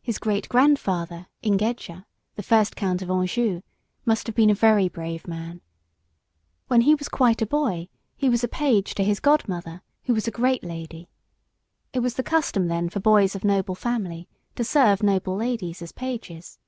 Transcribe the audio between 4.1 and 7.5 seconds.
have been a very brave man. When he was quite a